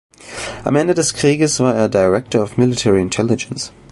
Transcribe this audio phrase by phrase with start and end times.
[0.65, 3.71] Am Ende des Krieges war er „Director of Military Intelligence“.